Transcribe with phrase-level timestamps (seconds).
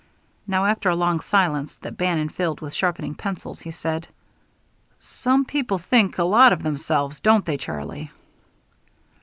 [0.47, 4.07] Now, after a long silence, that Bannon filled with sharpening pencils, he said:
[4.99, 8.09] "Some people think a lot of themselves, don't they, Charlie?"